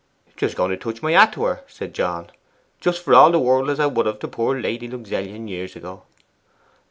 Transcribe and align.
'Just 0.35 0.55
going 0.55 0.71
to 0.71 0.77
touch 0.77 1.03
my 1.03 1.11
hat 1.11 1.31
to 1.33 1.43
her,' 1.43 1.63
said 1.67 1.93
John; 1.93 2.31
'just 2.79 3.03
for 3.03 3.13
all 3.13 3.29
the 3.31 3.37
world 3.39 3.69
as 3.69 3.79
I 3.79 3.85
would 3.85 4.07
have 4.07 4.17
to 4.21 4.27
poor 4.27 4.59
Lady 4.59 4.87
Luxellian 4.89 5.47
years 5.47 5.75
ago. 5.75 6.05